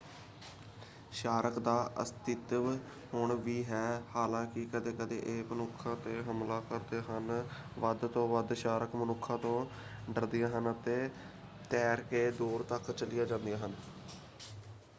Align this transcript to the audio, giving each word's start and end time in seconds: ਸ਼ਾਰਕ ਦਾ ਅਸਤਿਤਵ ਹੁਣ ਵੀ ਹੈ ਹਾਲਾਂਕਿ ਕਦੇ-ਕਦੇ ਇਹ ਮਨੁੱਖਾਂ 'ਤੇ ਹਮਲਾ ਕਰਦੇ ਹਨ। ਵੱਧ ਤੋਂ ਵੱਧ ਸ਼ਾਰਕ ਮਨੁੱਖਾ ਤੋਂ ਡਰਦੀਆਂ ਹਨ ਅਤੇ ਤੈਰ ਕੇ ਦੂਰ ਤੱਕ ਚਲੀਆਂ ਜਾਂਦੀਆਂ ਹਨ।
ਸ਼ਾਰਕ 1.13 1.57
ਦਾ 1.59 1.73
ਅਸਤਿਤਵ 2.01 2.69
ਹੁਣ 3.13 3.33
ਵੀ 3.39 3.63
ਹੈ 3.65 3.81
ਹਾਲਾਂਕਿ 4.15 4.65
ਕਦੇ-ਕਦੇ 4.67 5.17
ਇਹ 5.25 5.43
ਮਨੁੱਖਾਂ 5.45 5.95
'ਤੇ 5.97 6.21
ਹਮਲਾ 6.23 6.59
ਕਰਦੇ 6.69 7.01
ਹਨ। 7.09 7.43
ਵੱਧ 7.77 8.05
ਤੋਂ 8.07 8.27
ਵੱਧ 8.27 8.53
ਸ਼ਾਰਕ 8.55 8.95
ਮਨੁੱਖਾ 8.95 9.37
ਤੋਂ 9.39 9.65
ਡਰਦੀਆਂ 10.11 10.49
ਹਨ 10.51 10.71
ਅਤੇ 10.71 11.09
ਤੈਰ 11.71 12.01
ਕੇ 12.05 12.29
ਦੂਰ 12.33 12.63
ਤੱਕ 12.69 12.91
ਚਲੀਆਂ 12.93 13.25
ਜਾਂਦੀਆਂ 13.25 13.57
ਹਨ। 13.59 13.73